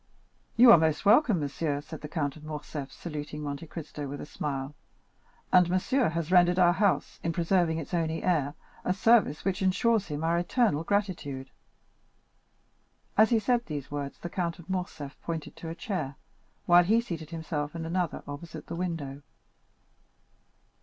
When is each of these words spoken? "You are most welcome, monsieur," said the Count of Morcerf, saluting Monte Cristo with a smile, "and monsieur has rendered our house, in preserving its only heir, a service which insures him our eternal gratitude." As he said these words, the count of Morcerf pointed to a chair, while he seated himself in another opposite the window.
"You 0.57 0.71
are 0.71 0.79
most 0.79 1.05
welcome, 1.05 1.39
monsieur," 1.39 1.79
said 1.79 2.01
the 2.01 2.07
Count 2.07 2.35
of 2.35 2.43
Morcerf, 2.43 2.91
saluting 2.91 3.43
Monte 3.43 3.67
Cristo 3.67 4.07
with 4.07 4.19
a 4.19 4.25
smile, 4.25 4.73
"and 5.53 5.69
monsieur 5.69 6.09
has 6.09 6.31
rendered 6.31 6.57
our 6.57 6.73
house, 6.73 7.19
in 7.21 7.31
preserving 7.31 7.77
its 7.77 7.93
only 7.93 8.23
heir, 8.23 8.55
a 8.83 8.95
service 8.95 9.45
which 9.45 9.61
insures 9.61 10.07
him 10.07 10.23
our 10.23 10.39
eternal 10.39 10.83
gratitude." 10.83 11.51
As 13.15 13.29
he 13.29 13.37
said 13.37 13.67
these 13.67 13.91
words, 13.91 14.17
the 14.17 14.29
count 14.31 14.57
of 14.57 14.71
Morcerf 14.71 15.21
pointed 15.21 15.55
to 15.57 15.69
a 15.69 15.75
chair, 15.75 16.15
while 16.65 16.83
he 16.83 16.99
seated 16.99 17.29
himself 17.29 17.75
in 17.75 17.85
another 17.85 18.23
opposite 18.27 18.65
the 18.65 18.75
window. 18.75 19.21